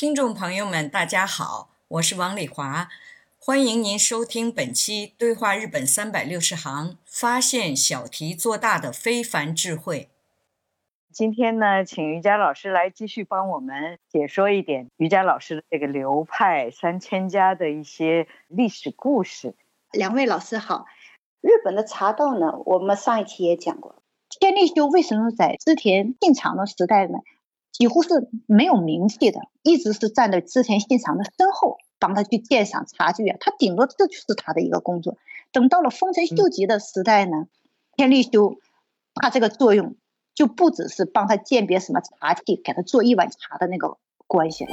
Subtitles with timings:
[0.00, 2.88] 听众朋友们，大家好，我是王丽华，
[3.36, 10.08] 欢迎您收听本期《对话日本三百六十行》，发现小题做大的非凡智慧。
[11.10, 19.56] 今天呢，请瑜伽老师来继续帮我们解说一点瑜伽老师的这个流派三千家的一些历史故事。
[19.90, 20.86] 两位老师好，
[21.40, 24.00] 日本的茶道呢，我们上一期也讲过，
[24.38, 27.18] 天利休为什么在织田信长的时代呢？
[27.72, 33.36] 几乎是没有名气的，一直是站在织田信长的身后，帮他去鉴赏茶具啊。
[33.38, 35.16] 他顶多这就是他的一个工作。
[35.52, 37.46] 等到了丰臣秀吉的时代呢，
[37.96, 38.58] 天利休
[39.14, 39.96] 他这个作用
[40.34, 43.96] 就不只是帮他鉴别什么茶器，给他做一碗茶的那个
[44.26, 44.70] 关系了。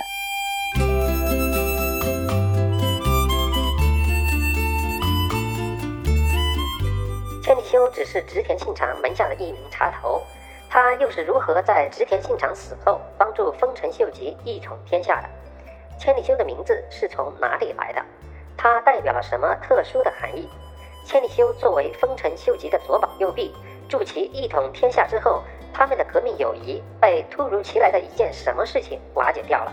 [7.44, 10.22] 千利休只是织田信长门下的一名茶头。
[10.70, 15.30] 他又是如何在织田信长死后帮助丰臣秀吉一统天下的？
[15.98, 18.02] 千里修的名字是从哪里来的？
[18.58, 20.50] 它代表了什么特殊的含义？
[21.06, 23.56] 千里修作为丰臣秀吉的左膀右臂，
[23.88, 25.44] 助其一统天下之后，
[25.74, 29.72] 他们的革命友谊被突如其来的一件什么事情瓦解掉了？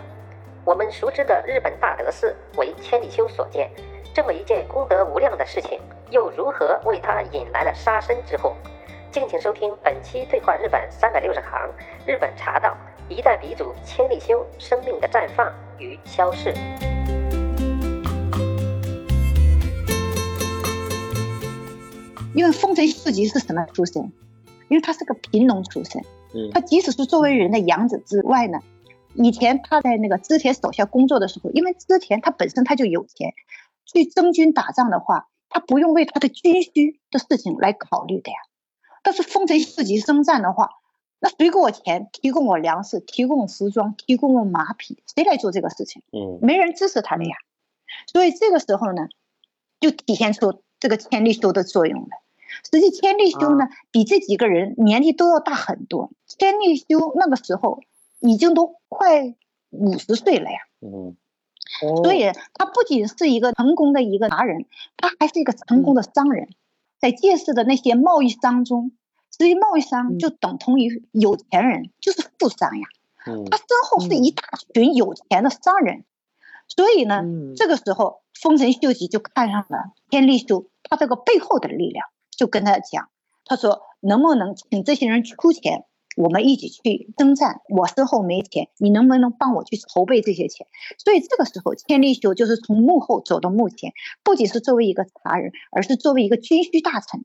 [0.65, 3.69] 我们熟知的日本大德寺为千里修所建，
[4.15, 5.81] 这么一件功德无量的事情，
[6.11, 8.55] 又如何为他引来了杀身之祸？
[9.12, 11.71] 敬请收听本期对话日本三百六十行，
[12.06, 12.75] 日本茶道
[13.11, 16.55] 一代鼻祖千利休生命的绽放与消逝。
[22.34, 24.11] 因为丰臣秀吉是什么出身？
[24.71, 26.00] 因为他是个贫农出身。
[26.34, 28.61] 嗯，他即使是作为人的养子之外呢，
[29.12, 33.34] 以前他在那个织田手下工作的时候，因为织田他本身他就有钱，
[33.84, 38.39] 去征军打仗的话，他不用为他的军需的事情来考虑的呀。
[39.03, 40.71] 但是丰臣秀吉征战的话，
[41.19, 46.03] 那谁给我钱，提供我粮食，提供服装，提供我马匹，谁来做这个事情？
[46.13, 47.37] 嗯，没人支持他的呀。
[48.07, 49.09] 所以这个时候呢，
[49.81, 52.09] 就体现出这个千利休的作用了。
[52.71, 56.11] 实际千利休呢，比这几个人年纪都要大很多。
[56.27, 57.81] 千利休那个时候
[58.21, 59.35] 已经都快
[59.71, 60.59] 五十岁了呀。
[60.81, 61.17] 嗯，
[62.03, 66.49] 所以他不仅是一个成功的一个达人，他还是一个成功的商人。
[67.03, 68.93] 在借势的那些贸易商中，
[69.29, 72.87] 这些贸易商就等同于有钱人，就是富商呀。
[73.51, 76.05] 他身后是一大群有钱的商人，
[76.69, 77.25] 所以呢，
[77.57, 83.09] 这个时候丰臣秀吉就看上了天利秀，他这个背后的力量，就跟他讲，
[83.45, 85.85] 他说能不能请这些人出钱？
[86.17, 90.67] 我们一起去征战，我身后没钱，你能不能帮我去筹备这些钱？
[90.99, 93.93] 所以这个时候，千利休就是从幕后走到幕前，
[94.23, 97.25] 不仅是作为一个茶人，而是作为一个军需大臣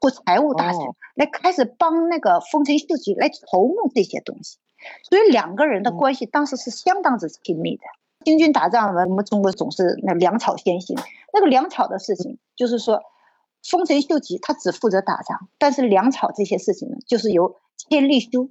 [0.00, 0.80] 或财务大臣，
[1.14, 4.58] 来开始帮那个丰臣秀吉来筹募这些东西。
[5.08, 7.82] 所以两个人的关系当时是相当之亲密的。
[8.24, 10.96] 行军打仗，我们中国总是那粮草先行，
[11.32, 13.02] 那个粮草的事情，就是说
[13.64, 18.50] 丰臣秀吉他只负责打仗，但是粮草这些事情呢，就是由千利休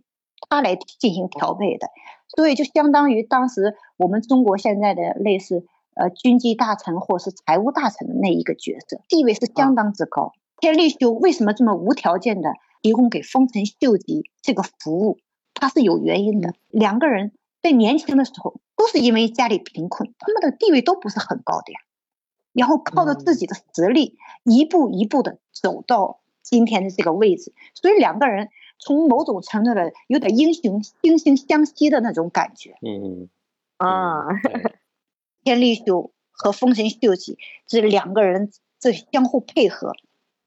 [0.49, 1.87] 他来进行调配的，
[2.35, 5.65] 所以就相当于当时我们中国现在的类似
[5.95, 10.33] 呃军机大臣或是财务大臣的那一个角色，地位是相当之高。
[10.59, 15.19] 千利休为什么这么无条件的提供给丰臣秀吉这个服务？
[15.53, 16.53] 他是有原因的。
[16.69, 21.79] 两个人在年轻的时候都是因为家里贫困，他们的地位都不是很高的呀，
[22.53, 28.49] 然后靠着自己的实力一步一步的走到今天的这个位置，所以两个人。
[28.85, 32.75] 从某种程度的有点英雄惺惺相惜的那种感觉。
[32.81, 33.29] 嗯
[33.77, 34.25] 啊，
[35.45, 38.51] 天利秀和丰臣秀吉这两个人
[38.81, 39.93] 这相互配合，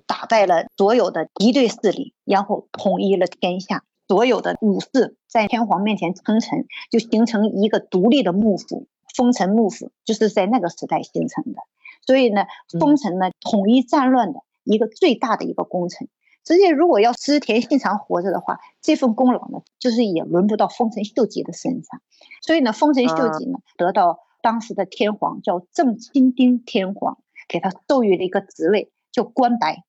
[0.06, 3.85] 打败了所有的敌对势力，然后统一了天下。
[4.06, 8.87] 所有的武士在天皇面前称臣，就形成一个独立的幕府——
[9.17, 11.62] 丰臣幕府，就是在那个时代形成的。
[12.06, 12.47] 所以呢，
[12.81, 16.08] 丰臣呢统一战乱的一个最大的一个功臣。
[16.44, 22.00] 直接如果要织田信长活着的话，这份功劳呢，就是也轮不到丰臣秀吉的身上。
[22.41, 27.19] 所以呢，丰臣秀吉呢得到当时的天皇叫正清丁天皇，
[27.49, 29.82] 给他授予了一个职位叫关白，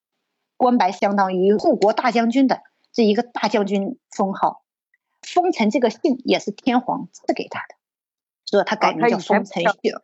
[0.56, 2.62] 关白相当于护国大将军的。
[2.90, 4.62] 这一个大将军封号，
[5.22, 7.76] 丰臣这个姓也是天皇赐给他的，
[8.44, 10.02] 所以他改名叫丰臣秀。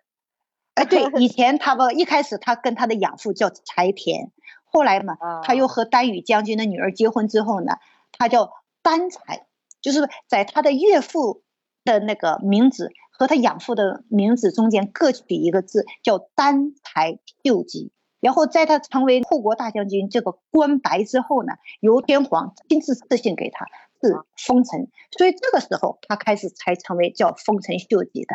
[0.74, 4.30] 哎，对， 以前他不一开始他跟他的养父叫柴田，
[4.64, 7.74] 后来嘛，他又和丹羽将军的女儿结婚之后呢，
[8.12, 8.50] 他叫
[8.82, 9.46] 丹柴，
[9.80, 11.42] 就是在他的岳父
[11.84, 17.92] 的那个名字和他养父的名字中间各取一个字，叫丹柴秀吉。
[18.20, 23.66] 然后在他成为护国大将军这个官白之后呢，由天皇亲自赐姓给他，
[24.00, 28.34] 是丰臣，所以这个时候他开始才成为叫丰臣秀吉的。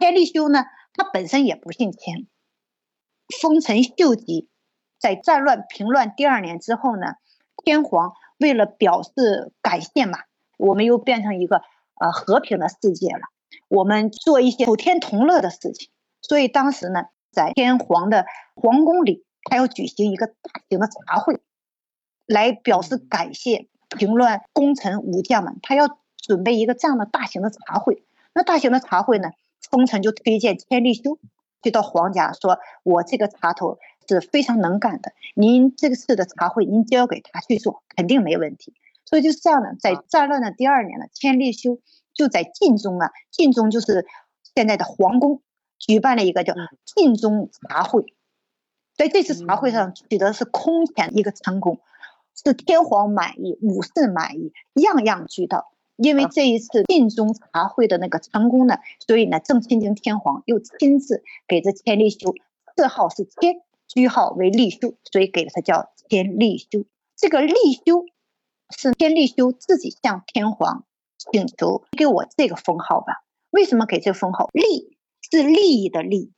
[0.00, 0.64] 千利休呢，
[0.94, 2.26] 他本身也不姓千。
[3.42, 4.48] 丰臣秀吉
[4.98, 7.16] 在战乱平乱第二年之后呢，
[7.62, 10.20] 天皇为了表示感谢嘛，
[10.56, 11.62] 我们又变成一个
[12.00, 13.20] 呃和平的世界了，
[13.68, 15.90] 我们做一些普天同乐的事情，
[16.22, 17.04] 所以当时呢。
[17.34, 21.40] 在天皇的皇宫里，他要举行一个大型的茶会，
[22.26, 25.58] 来表示感谢平乱功臣武将们。
[25.60, 28.04] 他要准备一个这样的大型的茶会。
[28.34, 29.32] 那大型的茶会呢，
[29.70, 31.18] 丰臣就推荐千利休
[31.62, 33.78] 就到皇家，说我这个茶头
[34.08, 38.74] 是非常能干的，您这次的茶会您交给他去做，肯定没问题。
[39.04, 41.80] 所以就是这样的，在战乱的第二年呢，千利休
[42.12, 44.06] 就在晋中啊，晋中就是
[44.54, 45.42] 现在的皇宫。
[45.76, 46.54] 举办了一个叫
[46.86, 48.14] 晋中茶会，
[48.96, 51.80] 在这次茶会上取得是空前一个成功，
[52.42, 55.73] 是天皇满意，武士满意，样样俱到。
[55.96, 62.34] 因为这一次晋中茶会的那个成功呢，所以呢，正清京天皇又亲自给这千利休
[62.76, 66.84] 字号是千，居号为利休，所以给了他叫千利休。
[67.16, 67.54] 这个利
[67.86, 68.06] 休
[68.76, 70.84] 是千利休自己向天皇
[71.18, 73.24] 请求给我这个封号吧？
[73.50, 74.48] 为什么给这个封号？
[74.52, 74.94] 利。
[75.30, 76.32] 是利益的利，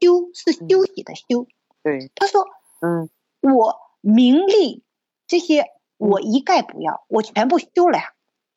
[0.00, 1.46] 休是休息的休。
[1.82, 2.44] 对，他说
[2.82, 3.08] ：“嗯，
[3.40, 4.82] 我名利
[5.28, 5.66] 这些
[5.96, 8.12] 我一概不要，我全部休了呀，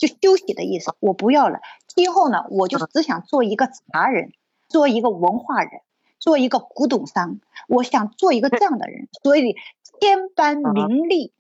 [0.05, 1.59] 就休息的意思，我不要了。
[1.87, 4.31] 今后呢，我就只想做一个茶人，
[4.67, 5.81] 做一个文化人，
[6.19, 7.39] 做一个古董商。
[7.67, 9.07] 我想做一个这样的人。
[9.23, 9.55] 所以
[9.99, 11.33] 千般名利，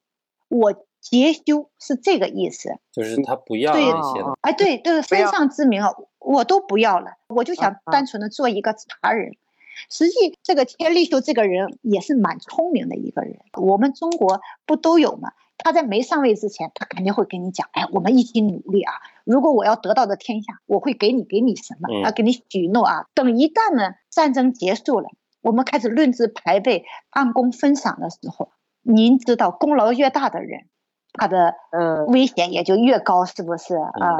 [0.49, 0.73] 我。”
[1.05, 4.35] 节修是这个意思，就是他不要了。
[4.41, 9.35] 哎，对对，身上之名啊，我都不要了，我就想单纯的做一个茶人。
[9.91, 15.31] 实际这个千利休这个人也是蛮聪明的一个人，我们中国不都有吗？
[15.57, 18.93] 他在没上位之前，他肯定会跟你讲，哎，我们一起努力啊！
[19.23, 21.89] 如果我要得到的天下，我会给你给你什么？
[22.03, 23.05] 啊给你许诺啊！
[23.13, 25.09] 等一旦呢战争结束了，
[25.41, 28.49] 我们开始论资排辈、按功分赏的时候，
[28.81, 30.67] 您知道功劳越大的人。
[31.17, 34.17] 他的呃危险也就越高，是不是啊？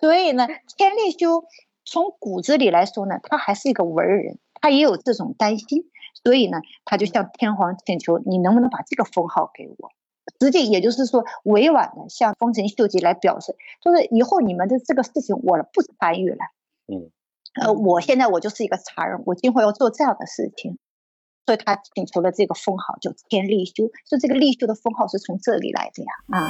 [0.00, 0.46] 所以呢，
[0.78, 1.44] 千利休
[1.84, 5.90] 从骨子里来说呢，他还是一个文人，他也有这种担心，
[6.22, 9.90] 所以呢，他就向天皇请求，你能不能把这个封号给我？
[10.40, 16.38] 实际也就是说，委婉的向丰臣秀吉来表示，就是以后你们的这个事情我不参与了。
[16.86, 17.10] 嗯，
[17.60, 20.78] 呃，我现在我就是一个茶人，我今后要做这样的事情。
[21.44, 26.48] 所以他请求了这个封号叫天立修，所以这个立修的封号是从这里来的呀，啊。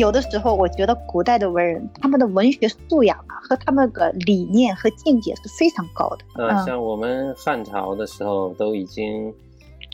[0.00, 6.24] 有的时候，我觉得古代的文人，他们的文学素养啊，和他们的理念和境界是非常高的。
[6.36, 9.32] 嗯，像我们汉朝的时候都已经。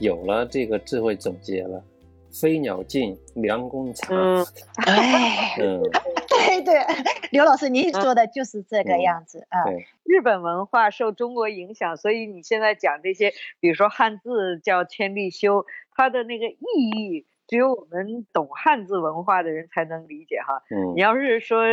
[0.00, 1.82] 有了这个智慧总结了，
[2.30, 4.14] 飞鸟尽，良弓藏。
[4.14, 4.46] 嗯，
[4.84, 5.80] 哎，嗯，
[6.28, 6.84] 对对，
[7.30, 9.64] 刘老师您说的就是这个样子啊。
[10.04, 20.62] 日本文化受中国影响，所以你现在讲这些，比如说汉字叫千利休，它的那个意义，只有我们懂汉字文化的人才能理解哈。
[20.70, 21.64] 嗯，你要是说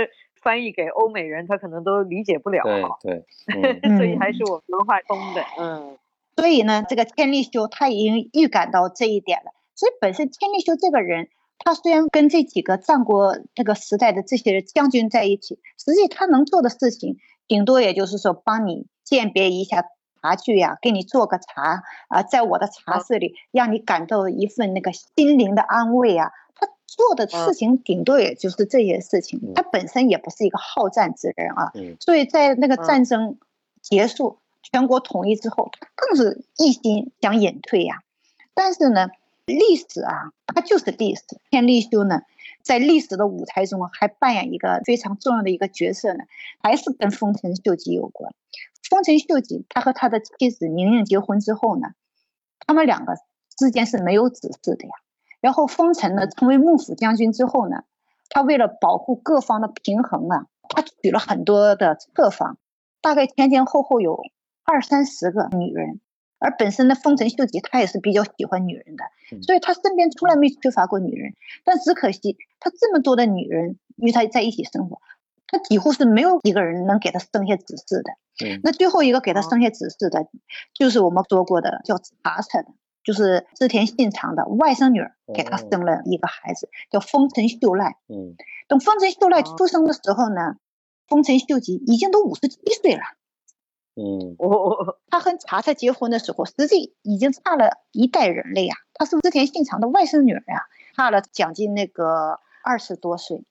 [0.41, 2.63] 翻译给欧美人，他可能都理解不了。
[3.01, 3.25] 对
[3.61, 5.43] 对， 所以还是我们文化通的。
[5.59, 5.97] 嗯。
[6.35, 9.51] 所以呢，这个千利休他已经预感到这一点了。
[9.75, 19.85] 所以本身千利休这个人，他虽然跟这几个战国那个时代的这些将军在一起，实际他能做的事情，顶多也就是说帮你鉴别一下
[20.23, 26.31] 茶具呀，给你做个茶啊，在我的茶室里，让你感到一份那个心灵的安慰啊。
[26.55, 31.73] 他做的事情顶多也就是这些事情，他本身也不是一个好战之人啊。
[31.99, 33.37] 所以在那个战争
[33.81, 38.01] 结束、全国统一之后，他更是一心想隐退呀。
[38.53, 39.09] 但是呢，
[39.45, 41.23] 历史啊，它就是历史。
[41.49, 42.21] 天立修呢？
[42.61, 46.23] 在历史的舞台中，还扮演一个非常重要的一个角色呢，
[46.61, 48.33] 还是跟丰臣秀吉有关。
[48.93, 51.93] 丰臣秀吉他和他的妻子宁宁结婚之后呢，
[52.59, 53.15] 他们两个
[53.57, 54.91] 之间是没有子嗣的呀。
[55.41, 57.85] 然后丰臣呢成为幕府将军之后呢，
[58.29, 62.59] 他为了保护各方的平衡啊，他娶了很多的侧房，
[63.01, 64.21] 大概前前后后有
[64.63, 65.99] 二三十个女人。
[66.37, 69.05] 而本身的丰臣秀吉他也是比较喜欢女人的，
[69.41, 71.33] 所以他身边从来没缺乏过女人。
[71.63, 75.01] 但只可惜他这么多的女人与他在一起生活，
[75.53, 78.11] 他几乎是没有一个人能给他生下子嗣的。
[78.63, 80.27] 那最后一个给他生下子嗣的，
[80.73, 82.69] 就是我们说过的叫茶茶的，
[83.03, 87.97] 就是织田信长的外甥女儿给他生了一个孩子，叫丰臣秀赖。
[88.07, 88.35] 嗯，
[88.67, 90.55] 等丰臣秀赖出生的时候呢，
[91.07, 93.03] 丰臣秀吉已经都五十七岁了。
[93.95, 98.73] 嗯，我他和茶茶结婚的时候，实际已经差了一代人了呀。
[98.95, 100.63] 他是织田信长的外甥女儿呀，
[100.95, 103.43] 差了将近那个二十多岁，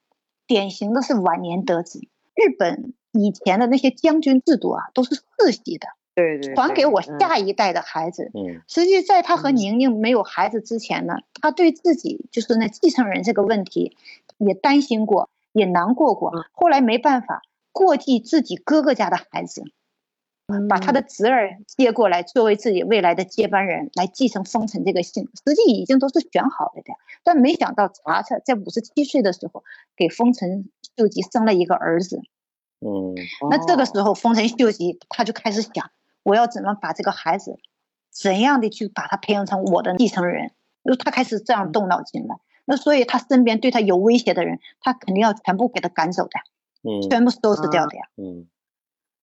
[0.52, 1.98] 典型的是晚年得子。
[2.34, 8.30] 日本以前的那些将军制度啊，都是世袭的，对对，传给我下一代的孩子。
[8.34, 13.96] 嗯，实际在他和宁宁没有孩子之前呢，他对自己就是那继承人这个问题
[14.36, 16.32] 也担心过，也难过过。
[16.52, 17.40] 后来没办法，
[17.72, 19.64] 过继自己哥哥家的孩子。
[20.68, 26.92] 把他的侄儿接过来作为自己未来的接班人，来继承丰臣这个姓，实际已经都是选好了的。
[27.24, 29.62] 但没想到查查在五十七岁的时候
[29.96, 32.20] 给丰臣秀吉生了一个儿子。
[32.80, 33.14] 嗯，
[33.50, 35.90] 那这个时候丰臣秀吉他就开始想，
[36.22, 37.58] 我要怎么把这个孩子，
[38.10, 40.50] 怎样的去把他培养成我的继承人？
[40.84, 42.40] 就他开始这样动脑筋了。
[42.64, 46.30] 那所以他身边对他有威胁的人，他肯定要全部给他赶走的，
[46.82, 48.04] 嗯，全部收拾掉的呀。
[48.16, 48.48] 嗯，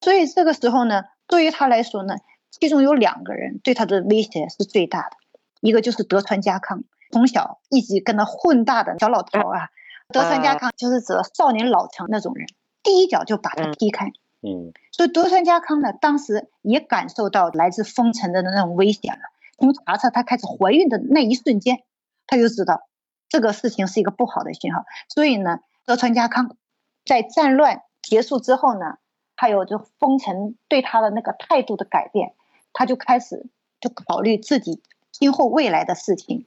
[0.02, 1.04] 所以这个时候呢。
[1.30, 2.16] 对于他来说呢，
[2.50, 5.18] 其中有两个人对他的威胁是最大的，
[5.62, 9.70] 一个就是德川家康，从小一直跟他混大的小老头啊，
[10.12, 12.48] 德川家康就是指少年老成那种人，
[12.82, 14.08] 第一脚就把他踢开。
[14.42, 19.22] 嗯，所以德川家康呢，当时也感受到来自丰臣的那种危险了。
[19.60, 21.84] 从查查她开始怀孕的那一瞬间，
[22.26, 22.82] 他就知道
[23.30, 24.84] 这个事情是一个不好的信号。
[25.10, 26.58] 所以呢，德川家康
[27.06, 28.96] 在战乱结束之后呢。
[29.40, 32.34] 还有就丰臣对他的那个态度的改变，
[32.74, 33.46] 他就开始
[33.80, 34.82] 就考虑自己
[35.14, 36.46] 今后未来的事情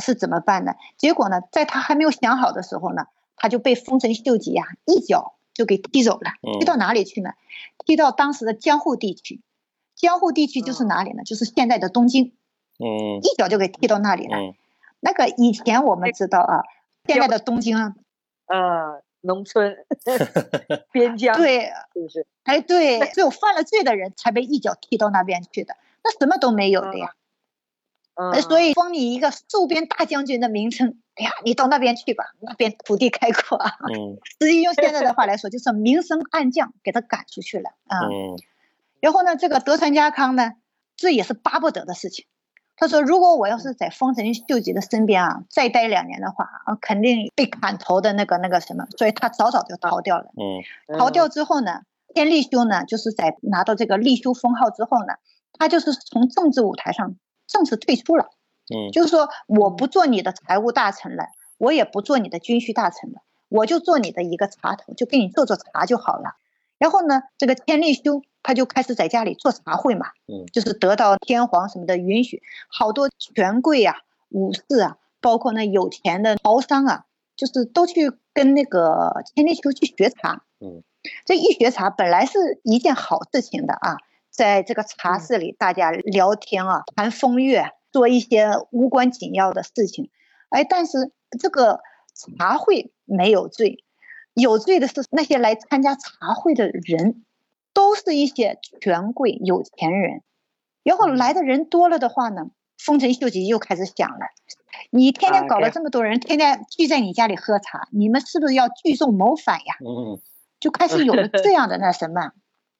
[0.00, 0.76] 是怎么办呢？
[0.96, 6.30] 结果呢，在他还没有想好的时候呢，他就被丰臣秀吉呀一脚就给踢走了。
[6.60, 7.32] 踢到哪里去呢？
[7.84, 9.40] 踢到当时的江户地区。
[9.96, 11.24] 江户地区就是哪里呢？
[11.24, 12.32] 就是现在的东京。
[12.78, 13.18] 嗯。
[13.22, 14.36] 一脚就给踢到那里了。
[15.00, 16.62] 那个以前我们知道啊，
[17.06, 17.94] 现在的东京啊，
[18.46, 19.02] 呃。
[19.22, 19.76] 农村
[20.92, 22.26] 边疆对，是不是？
[22.44, 27.14] 哎，对，只有犯了罪的人才被一脚踢到那边去的，那什么都没有的呀。
[28.14, 33.72] 嗯，所以封你一个戍边大将军的名称，哎呀，你到那边去吧，那边土地开阔啊。
[33.88, 37.98] 嗯， 实际用现在的话来说，就是明升暗降，给他赶出去了啊。
[38.04, 38.36] 嗯，
[39.00, 40.52] 然后呢，这个德川家康呢，
[40.96, 42.26] 这也是巴不得的事情。
[42.80, 50.30] 他说：“如果我要是在丰臣秀吉的身边啊，再待两年的话啊，肯定被砍头的那个那个什么，所以他早早就逃掉了。
[50.34, 51.82] 嗯，逃掉之后呢，
[52.14, 55.12] 天立休呢，就是在拿到这个立休封号之后呢，
[55.52, 58.30] 他就是从政治舞台上正式退出了。
[58.74, 61.24] 嗯，就是说我不做你的财务大臣了，
[61.58, 63.20] 我也不做你的军需大臣了，
[63.50, 66.30] 我就做你的一个茶头，就给你做做茶就好了。
[66.78, 73.96] 然后呢，这个天立修。”他就开始在家里做茶会嘛，嗯，就是得到天皇什么的允许，好多权贵啊、
[74.30, 77.04] 武士啊，包括那有钱的豪商啊，
[77.36, 80.82] 就是都去跟那个千里秋去学茶，嗯，
[81.26, 83.98] 这一学茶本来是一件好事情的啊，
[84.30, 90.10] 在这个茶室里大家聊天啊，谈风月，做一些无关紧要的事情，
[90.48, 91.80] 哎，但是这个
[92.14, 93.84] 茶会没有罪，
[94.32, 97.24] 有罪的是那些来参加茶会的人。
[97.72, 100.22] 都是一些权贵有钱人，
[100.82, 104.26] 然后来的人多了的话呢，丰臣秀吉又开始想了：
[104.90, 109.76] 你天天搞了这么多人，天天聚在你家里喝茶，你们是不是要聚众谋反呀？
[109.80, 110.20] 嗯，
[110.58, 112.32] 就开始有了这样的那什么，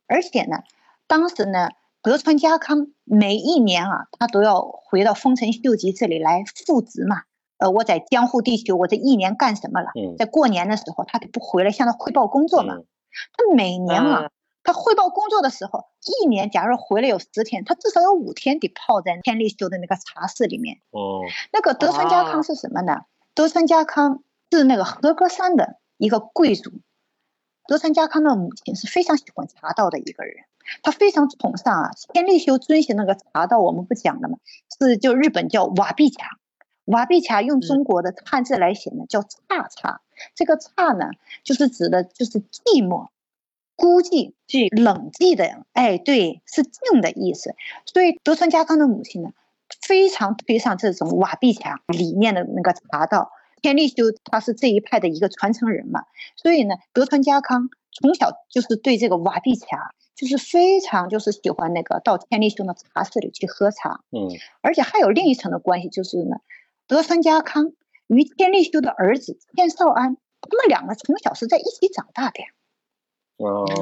[0.07, 0.63] 而且呢，
[1.07, 1.71] 当时呢，
[2.03, 7.23] 德川家康每一年啊，他都要回到丰臣秀吉这里来复职嘛。
[7.59, 9.91] 呃，我在江户地区，我这一年干什么了？
[10.17, 12.77] 在过年的时候，他得不回来向他汇报工作嘛？
[13.37, 14.31] 他每年啊。
[14.63, 15.87] 他汇报工作的时候，
[16.23, 20.81] 一年假如回来有十天，他至少有五天得泡在天利休的那个茶室里面。
[20.91, 23.03] 哦，那个德川家康是什么呢？
[23.35, 26.71] 德川家康是那个和歌山的一个贵族。
[27.67, 30.45] 德川家康的母亲是非常喜欢茶道的一个人，
[30.83, 31.91] 他非常崇尚啊。
[32.13, 34.39] 天利休遵循那个茶道，我们不讲了吗？
[34.79, 36.27] 是就日本叫瓦壁茶，
[36.85, 40.01] 瓦壁茶用中国的汉字来写呢，叫侘茶。
[40.35, 41.11] 这个侘呢，
[41.45, 43.09] 就是指的就是寂寞。
[43.81, 47.55] 孤寂、即冷寂的，哎，对，是静的意思。
[47.87, 49.31] 所以德川家康的母亲呢，
[49.81, 53.31] 非常推崇这种瓦壁茶理念的那个茶道。
[53.63, 56.03] 天利修他是这一派的一个传承人嘛，
[56.37, 64.03] 所以呢，德川家康从小就是对这个瓦壁茶，就是非常就是喜欢那个到天利休的茶室里去喝茶。
[64.11, 64.29] 嗯，
[64.61, 66.37] 而且还有另一层的关系，就是呢，
[66.87, 67.73] 德川家康
[68.09, 72.49] 与天利修的儿子天少安，他们两个从小是在一起长大的呀。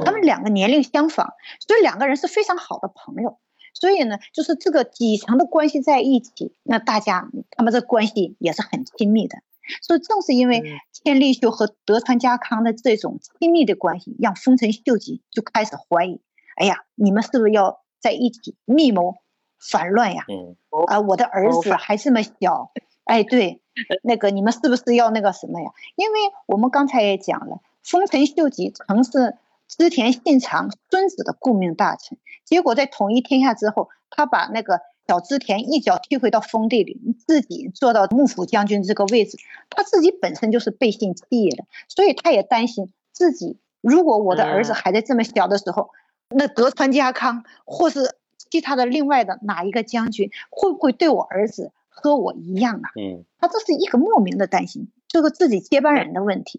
[0.05, 1.35] 他们两个年龄相仿，
[1.67, 3.38] 所以两个人是非常好的朋友。
[3.75, 9.38] 所以呢，就是这个几层的关系在一起，那大家他们这关系也是很亲密的。
[9.83, 16.21] 所以正是因为千利休和德川家康的这种亲密的关系，让丰臣秀吉就开始怀疑：
[16.57, 19.15] 哎呀，你们是不是要在一起密谋
[19.61, 20.25] 反乱呀？
[20.29, 20.57] 嗯，
[20.88, 22.73] 啊，我的儿子还这么小，
[23.05, 23.61] 哎，对，
[24.03, 25.71] 那个你们是不是要那个什么呀？
[25.95, 29.37] 因为我们刚才也讲了，丰臣秀吉曾是。
[29.69, 39.39] 织田信长孙子的顾命大臣，结果在统一天下之后，他把那个小织田一脚踢回到封地里，自己坐到幕府将军这个位置。
[39.71, 45.91] 他自己本身就是背信弃义的，所以他也担心自己，如果我的儿子还在这么小的时候，
[46.31, 48.17] 那德川家康或是
[48.51, 52.91] 其他的另外的哪一个将军，会不会对我儿子和我一样啊？
[52.97, 56.59] 嗯，他这是一个莫名的担心，这个自己接班人的问题。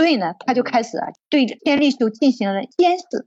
[0.00, 3.26] 所以呢，他就开始啊，对天利休进行了监视，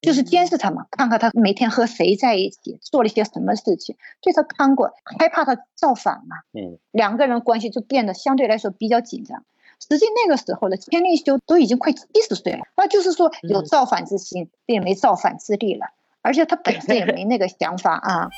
[0.00, 6.36] 就是监视他嘛，看看他每天和谁在一起，做了些什么事情，对他看过，害怕他造反嘛。
[6.54, 9.44] 嗯，两个人关系就变得相对来说比较紧张。
[9.86, 15.88] 实际那个时候呢天利休都已经快七十岁了，那就是说有造反之心，也没造反之力了，
[16.22, 18.30] 而且他本身也没那个想法啊。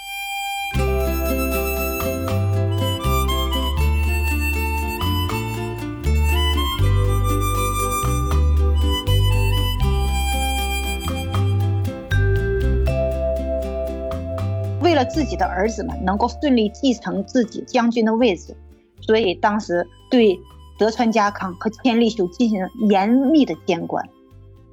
[14.97, 18.57] 了自己的儿子们能够顺利继承自己将军的位置，
[19.01, 20.37] 所以当时对
[20.79, 24.09] 德川家康和千利休进行了严密的监管。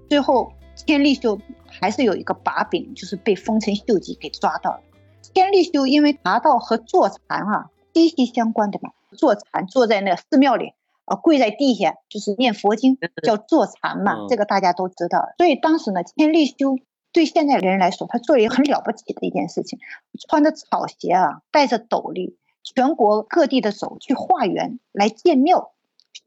[0.10, 4.82] 最后，千利休还是有一个把柄，就是被丰臣秀吉给抓到了。
[5.22, 10.74] 千利休因为茶道和坐禅啊息息相关的嘛，坐禅坐在那寺庙里
[11.06, 15.30] 啊，跪在地下就是念佛经，叫坐禅嘛，这个大家都知道。
[15.38, 16.78] 所以当时呢，千利休。
[17.14, 19.80] 对现在人来说，他做了一个很了不起的一件事情，
[20.28, 25.72] 穿着草鞋啊，戴着斗笠，全国各地的走去化缘来建庙、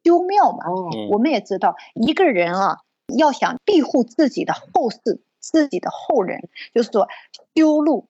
[0.04, 0.64] 修庙嘛。
[1.10, 2.78] 我们也知道，一个人啊，
[3.18, 7.08] 要想庇护自己的后世、自己的后人，就是说
[7.54, 8.06] 修路、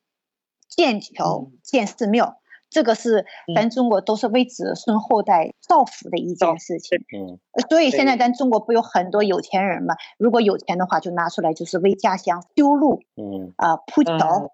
[0.68, 2.38] 建桥、建寺庙。
[2.76, 9.94] 这个是咱中国都是为子孙后代造福的一件事情，嗯，所以现在咱中国不有很多有钱人嘛？
[10.18, 14.52] 如果有钱的话，就拿出来就是为家乡修路，嗯啊铺桥，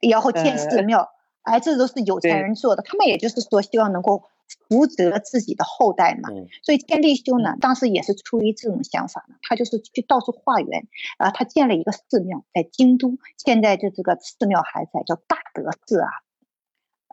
[0.00, 1.10] 然后建寺庙，
[1.42, 2.82] 哎，这都是有钱人做的。
[2.82, 4.24] 他们也就是说希望能够
[4.68, 6.30] 福泽自己的后代嘛。
[6.64, 10.88] 所以天利休呢，当时也是出于这种想法呢，他就是去到处化缘，
[11.18, 16.08] 啊，他建了一个寺庙在京都，现在就这个寺庙还在，叫大德寺啊。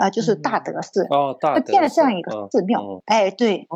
[0.02, 3.68] 啊，就是大德寺哦，他建了这样一个寺庙，哎，对，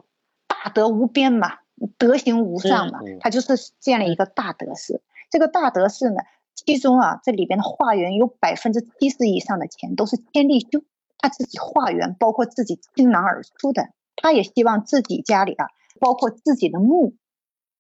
[0.48, 1.60] 大德无边嘛，
[1.98, 5.02] 德行无上嘛，他就是建了一个大德寺。
[5.30, 6.18] 这个大德寺呢，
[6.56, 10.82] 其中啊，这里边的化缘有百分之七十以上的钱都是天地修
[11.20, 13.90] 他自己化缘，包括自己倾囊而出的。
[14.16, 15.68] 他也希望自己家里啊，
[16.00, 17.14] 包括自己的墓，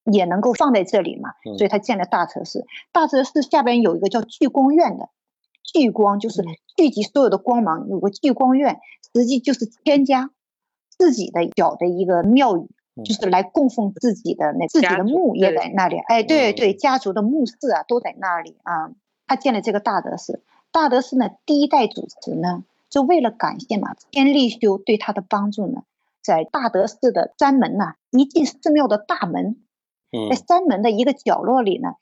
[0.03, 2.65] 也能够放在这里嘛，所以他建了大德寺。
[2.91, 5.09] 大德寺下边有一个叫聚光院的。
[5.73, 6.43] 聚光就是
[6.75, 8.79] 聚集所有的光芒，有个聚光院，
[9.13, 10.29] 实际就是添加
[10.97, 12.69] 自己的小的一个庙宇，
[13.03, 15.97] 就是来供奉自己的那自己的墓也在那里。
[15.97, 18.91] 哎，对对，家族的墓室啊都在那里啊。
[19.27, 25.83] 他建了这个大德寺，大德寺呢第一代主持呢，就为了感谢嘛天利修对他的帮助呢，
[26.21, 29.57] 在大德寺的山门呐，一进寺庙的大门，
[30.29, 31.95] 在山门的一个角落里呢，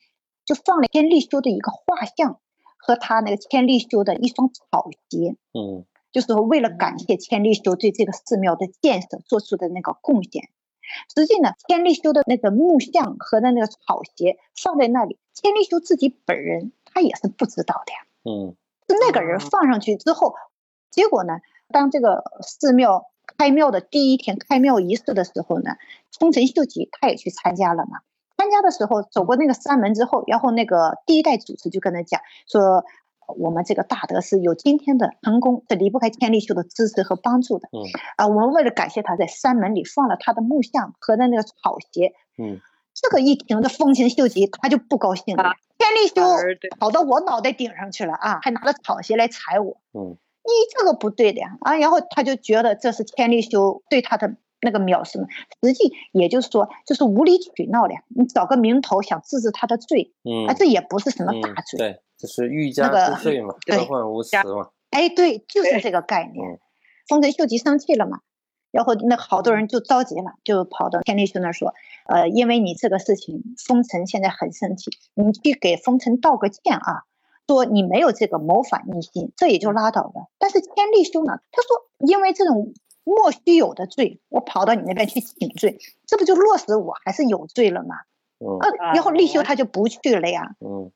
[0.45, 2.39] 就放了天利修的一个画像。
[2.85, 10.49] 和他那个千利休的一双草鞋，嗯，就是为了感谢千利休对这个寺庙的建设做出的那个贡献，
[11.15, 17.99] 实际呢，千利休的那个木像和那个草鞋放在那里，千利休自己本人他也是不知道的呀。
[18.25, 18.55] 嗯，
[18.89, 20.35] 是那个人放上去之后，
[20.91, 25.77] 结果呢，当这个寺庙开庙的第一天开庙仪式的时候呢，
[26.19, 28.01] 丰臣秀吉他也去参加了嘛。
[28.43, 32.83] 参加的时候走过那个山门之后，然后那个第一代主持就跟他讲说。
[33.37, 37.69] 我们这个大德是有今天的成功，是离不开千利休的支持和帮助的。
[37.71, 37.79] 嗯
[38.17, 42.11] 啊，我们为了感谢他，在山门里放了他的木像和那个草鞋。
[42.37, 42.59] 嗯，
[42.93, 45.53] 这个一听，这丰臣秀吉他就不高兴了。
[45.79, 46.21] 千利休
[46.77, 49.77] 跑到我脑袋顶上去了啊，还拿着草鞋来踩我。
[49.93, 51.77] 嗯，你这个不对的呀啊！
[51.77, 55.27] 然后他就觉得这是千利休对他的那个藐视嘛。
[55.61, 60.13] 实际也就是说，就是无理取闹的，你找个名头想治治他的罪。
[60.23, 61.77] 嗯，啊，这也不是什么大罪。
[61.77, 61.99] 对。
[62.15, 64.69] 就是欲加之罪嘛，何患无辞嘛。
[64.91, 66.57] 哎，对，就是这个概念。
[67.05, 68.19] 丰臣秀吉生气了嘛，
[68.71, 71.73] 然后那好多人就着急了，就跑到天利休那说
[72.07, 77.03] ：“呃，因为你这个事情，丰臣现在很生气，你去给丰臣道个歉啊，
[77.45, 80.29] 说你没有这个谋反逆心，这也就拉倒了。
[80.39, 82.73] 但是天利休呢，他说因为这种
[83.03, 87.95] 莫须有的罪，我跑到你那边去请罪，这不就落实我还是有罪了吗？
[88.39, 90.55] 嗯，啊，然后立休他就不去了呀。
[90.59, 90.91] 嗯。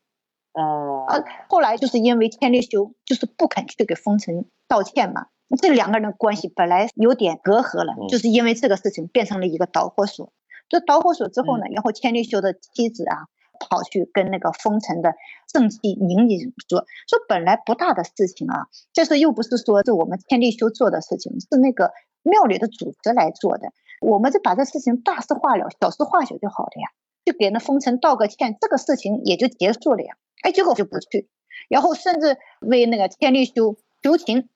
[0.53, 5.27] 哦，啊，后来就是因为千利休就是不肯去给丰臣道歉嘛，
[5.61, 10.33] 这两个人的关系本来有点隔阂了，就是因为这个事情变成了一个导火索。
[10.67, 13.27] 这导火索之后呢，然后千利休的妻子啊
[13.59, 15.13] 跑去跟那个封臣的
[15.47, 21.91] 正气宁宁说，说本来不大的事情啊，这是又不是说是我们千利休做的事情，是那个
[22.23, 26.89] 庙里的主持来做的，我们就把这事情大事化了，小事化小就好了呀，
[27.25, 30.15] 就给那封臣道个歉，这个事情也就结束了呀。
[30.41, 31.27] 哎，结果就不去，
[31.67, 34.49] 然后甚至为那个千利休求情，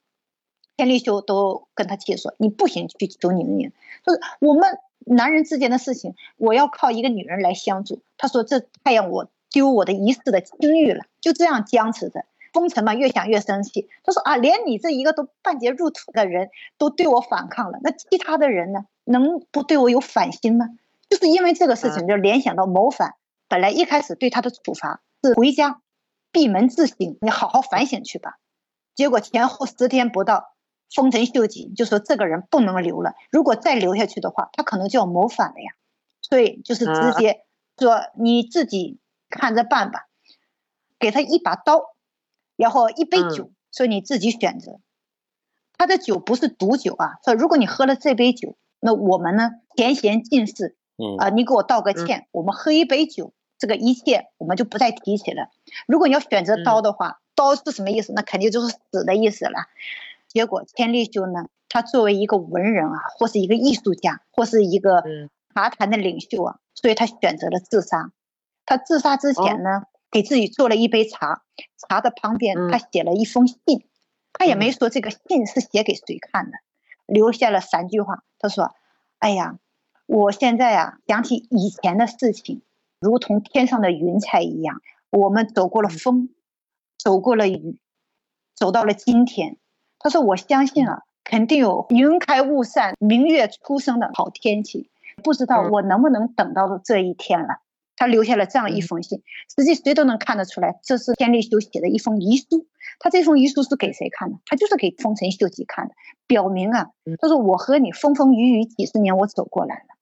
[0.78, 3.72] 千利休都跟他气说：“你不行去求宁宁，
[4.06, 12.26] 就是我们男人之间的事情，我要靠一个女人来相助。”他说：“这太让我丢我的一世的清誉了。”就这样僵持着。
[12.54, 20.68] 风尘嘛，越想越生气，他说：“啊，连你这一个都半截入土的人都对我反抗了，那其他的人呢，能不对我有反心吗？”
[21.10, 23.16] 就是因为这个事情，就联想到谋反，
[23.48, 25.02] 本来一开始对他的处罚。
[25.24, 25.82] 是回家
[26.32, 28.38] 闭门自省，你好好反省去吧。
[28.96, 30.54] 结果前后十天不到，
[30.94, 35.74] 丰臣秀吉就说这个人不能留了，如果再留下去的话，他可能就要谋反了呀。
[36.22, 37.46] 所以就是直接
[37.78, 39.00] 说你自己
[39.30, 40.08] 看着办吧，
[41.00, 41.82] 给他一把刀，
[42.56, 44.80] 然后一杯酒，说你自己选择。
[45.78, 50.78] 他的酒不是毒酒啊，说如果你喝了这杯酒，那我们呢前嫌尽释。
[50.98, 53.34] 嗯啊，你给我道个歉，我们喝一杯酒。
[53.58, 55.50] 这个一切我们就不再提起了。
[55.88, 58.12] 如果你要选择刀的话，刀是什么意思？
[58.14, 59.68] 那肯定就是死的意思了。
[60.32, 65.04] 结果千利休呢，他作为一个文人啊，或是一个艺术家，或是一个
[65.54, 68.14] 茶坛的领袖啊，所以他选择了自杀。
[68.66, 71.44] 他自杀之前呢，给自己做了一杯茶，
[71.78, 73.58] 茶的旁边他写了一封信，
[74.32, 76.58] 他也没说这个信是写给谁看的，
[77.06, 78.24] 留下了三句话。
[78.40, 78.74] 他说
[79.20, 79.60] ：“哎呀，
[80.06, 82.62] 我现在啊，想起以前的事情。”
[83.02, 86.30] 如同天上的云彩一样，我们走过了风，
[86.98, 87.80] 走过了雨，
[88.56, 89.58] 走到了今天。
[90.04, 94.90] 他说：“我相信啊，肯定有云开雾散、明月初升的好天气。
[95.24, 97.62] 不知道我能不能等到这一天了。”
[97.96, 99.22] 他留下了这样一封信，
[99.56, 102.66] 实际谁都能看得出来，这是天利休写的一封遗书。
[103.00, 104.40] 他这封遗书是给谁看的？
[104.46, 105.94] 他就是给丰臣秀吉看的，
[106.26, 106.88] 表明啊，
[107.20, 109.96] 他说：“我和你风风雨雨几十年，我走过来了，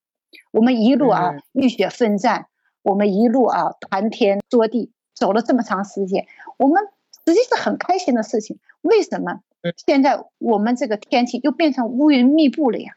[0.52, 2.48] 我们一路啊浴血奋战。”
[2.82, 6.26] 我们一路啊，谈天说地，走了这么长时间，
[6.58, 6.82] 我们
[7.26, 8.58] 实际是很开心的事情。
[8.82, 9.42] 为什么
[9.86, 12.94] 现在我们这个天气又变成乌云密布了呀？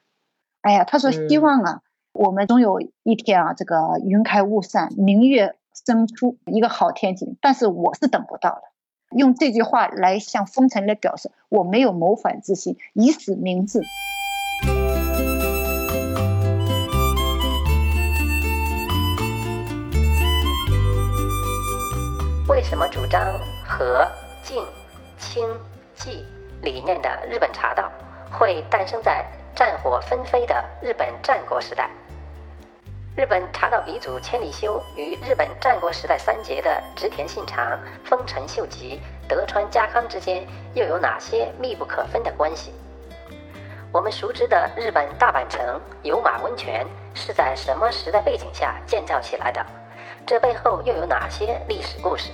[0.61, 1.81] 哎呀，他说希望啊，
[2.13, 7.37] 我们总有一天啊，这个云开雾散，明月升出一个好天气。
[7.41, 8.63] 但是我是等不到了。
[9.11, 13.81] 用这句话来向风尘来表示，我没有谋反之心，以死明志。
[22.49, 23.21] 为什么主张
[23.67, 24.07] 和、
[24.45, 24.63] 静、
[25.19, 25.45] 清、
[25.97, 26.23] 寂
[26.63, 27.91] 理念的日本茶道
[28.31, 31.91] 会诞生在战火纷飞的日本战国时代？
[33.17, 42.73] 日本茶道鼻祖千利休与日本战国时代三杰的织田信长、丰臣秀吉、德川家康之间又有哪些密不可分的关系？
[43.91, 49.67] 我们熟知的日本大阪城有马温泉是在什么时代背景下建造起来的？
[50.25, 52.31] 这背后又有哪些历史故事？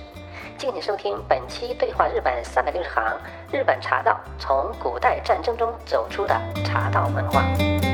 [0.59, 3.01] 敬请收听本期《对话日本三百六十行》，
[3.49, 7.88] 日本茶道从古代战争中走出的茶道文化。